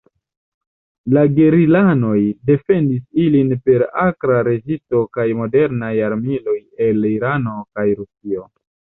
[1.15, 2.13] La gerilanoj
[2.49, 8.43] defendis ilin per akra rezisto kaj modernaj armiloj el Irano kaj Rusio.